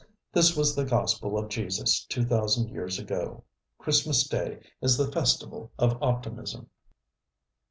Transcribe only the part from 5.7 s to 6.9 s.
of optimism.